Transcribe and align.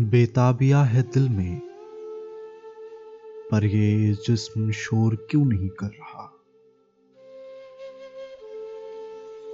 बेताबिया 0.00 0.82
है 0.82 1.02
दिल 1.02 1.28
में। 1.28 1.60
पर 3.52 3.64
ये 3.64 4.12
जिस्म 4.12 4.70
शोर 4.70 5.26
क्यों 5.30 5.44
नहीं 5.44 5.68
कर 5.68 5.86
रहा? 5.86 6.40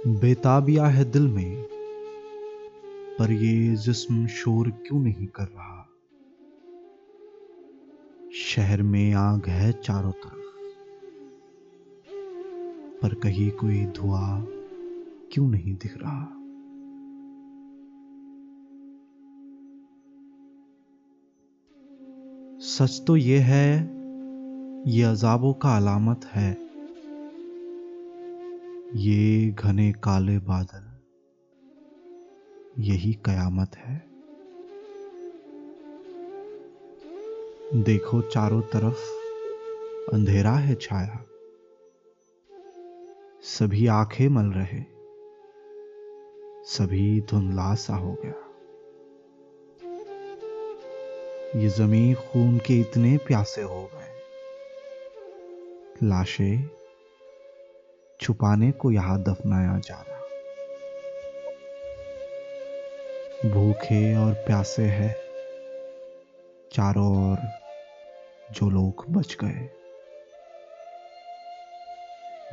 बेताबिया 0.07 0.85
है 0.85 1.11
दिल 1.11 1.27
में। 1.27 1.63
पर 3.19 3.31
ये 3.31 3.75
जिस्म 3.75 4.27
शोर 4.27 4.69
क्यों 4.69 4.99
नहीं 4.99 5.27
कर 5.27 5.43
रहा? 5.43 5.89
शहर 8.33 8.81
में 8.81 9.13
आग 9.13 9.45
है 9.45 9.71
चारों 9.71 10.11
तरफ़। 10.11 10.41
पर 13.01 13.13
कहीं 13.13 13.51
कोई 13.51 13.85
धुआँ 13.85 14.45
क्यों 15.31 15.47
नहीं 15.47 15.73
दिख 15.75 15.97
रहा? 15.97 16.34
सच 22.65 23.01
तो 23.07 23.15
ये 23.15 23.37
है, 23.39 23.67
ये 24.87 25.03
अजाबों 25.03 25.53
का 25.53 25.75
अलामत 25.77 26.25
है। 26.25 26.51
ये 28.95 29.51
घने 29.51 29.91
काले 30.03 30.37
बादल, 30.39 30.85
यही 32.81 33.13
कयामत 33.25 33.75
है। 33.75 33.97
देखो 37.83 38.21
चारों 38.21 38.61
तरफ़, 38.61 39.03
अंधेरा 40.13 40.53
है 40.59 40.75
छाया। 40.75 41.23
सभी 43.43 43.87
आँखें 43.87 44.27
मल 44.29 44.51
रहे, 44.51 44.81
सभी 46.65 47.21
धुंधला 47.21 47.73
सा 47.75 47.95
हो 47.95 48.13
गया। 48.13 48.44
ये 51.55 51.67
ज़मीन 51.67 52.15
खून 52.15 52.57
के 52.57 52.79
इतने 52.79 53.17
प्यासे 53.17 53.61
हो 53.61 53.91
गए। 53.93 54.07
लाशें 56.03 56.69
छुपाने 58.21 58.71
को 58.71 58.91
यहाँ 58.91 59.23
दफनाया 59.23 59.79
जा 59.79 59.95
रहा 59.95 60.15
भूखे 63.49 64.15
और 64.15 64.33
प्यासे 64.33 64.83
हैं। 64.83 65.15
चारों 66.71 67.31
ओर 67.31 67.37
जो 68.51 68.69
लोग 68.69 69.05
बच 69.09 69.37
गए। 69.43 69.69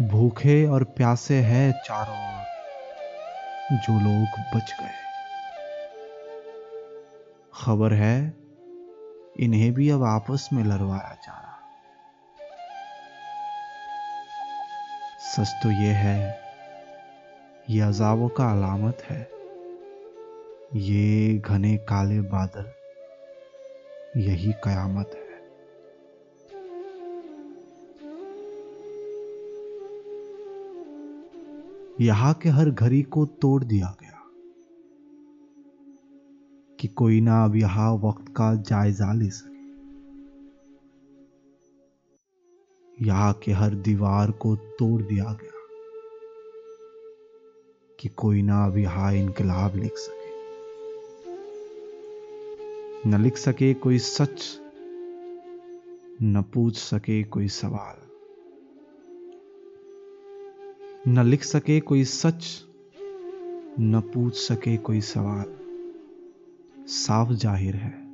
भूखे 0.09 0.67
और 0.67 0.85
प्यासे 0.85 1.35
हैं 1.35 1.73
चारों 1.73 2.19
ओर 2.19 2.45
जो 3.79 3.93
लोग 3.93 4.57
बच 4.57 4.75
गए। 4.81 4.95
खबर 7.55 7.93
है 7.93 8.42
इन्हें 9.37 9.73
भी 9.73 9.89
अब 9.91 10.03
आपस 10.03 10.49
में 10.53 10.65
लड़वाया 10.65 11.17
जा 11.23 11.33
रहा। 11.33 11.59
सच 15.21 15.49
तो 15.63 15.71
यह 15.71 15.97
है, 15.97 16.41
ये 17.71 17.81
अजाबों 17.81 18.29
का 18.29 18.51
अलामत 18.53 19.03
है। 19.03 19.31
ये 20.75 21.39
घने 21.39 21.77
काले 21.77 22.21
बादल, 22.21 22.73
यही 24.21 24.53
कयामत 24.53 25.11
है। 25.15 25.23
यहाँ 32.01 32.35
के 32.35 32.49
हर 32.49 32.71
घड़ी 32.71 33.03
को 33.03 33.27
तोड़ 33.27 33.65
दिया 33.65 33.97
गया। 34.01 34.12
कि 36.83 36.89
कोई 36.89 37.21
ना 37.21 37.45
अब 37.45 37.57
यहाँ 37.57 37.95
वक्त 37.95 38.29
का 38.29 38.55
जायजा 38.55 39.13
ले 39.13 39.31
सके। 39.31 39.53
यहाँ 43.05 43.33
के 43.33 43.53
हर 43.53 43.75
दीवार 43.75 44.31
को 44.31 44.57
तोड़ 44.57 45.03
दिया 45.03 45.25
गया 45.25 45.67
कि 48.01 48.09
कोई 48.09 48.43
ना 48.43 48.65
अब 48.65 48.79
यहाँ 48.79 49.15
इनकलाब 49.15 49.77
लिख 49.77 49.93
सके। 49.97 50.31
न 53.09 53.23
लिख 53.23 53.37
सके 53.37 53.75
कोई 53.75 53.99
सच, 53.99 54.59
न 56.23 56.45
पूछ 56.55 56.77
सके 56.77 57.23
कोई 57.23 57.49
सवाल। 57.49 57.97
न 61.09 61.27
लिख 61.27 61.45
सके 61.45 61.81
कोई 61.81 62.05
सच, 62.05 62.65
न 63.81 64.01
पूछ 64.15 64.35
सके 64.35 64.77
कोई 64.77 65.01
सवाल। 65.01 65.62
साफ़ 66.87 67.33
ज़ाहिर 67.33 67.77
है, 67.77 68.09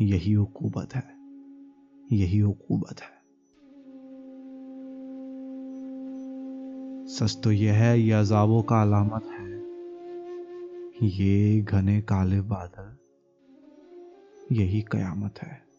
यही 0.00 0.32
हुकूमत 0.32 0.94
है, 0.94 1.16
यही 2.12 2.38
हुकूमत 2.38 3.00
है। 3.00 3.20
सच 7.08 7.40
तो 7.44 7.52
यह 7.52 7.74
है 7.74 8.00
यह 8.00 8.20
अजाबों 8.20 8.62
का 8.62 8.82
अलामत 8.82 9.24
है। 9.24 9.50
ये 11.08 11.60
घने 11.60 12.00
काले 12.00 12.40
बादल, 12.40 12.96
यही 14.54 14.82
कयामत 14.82 15.38
है। 15.42 15.69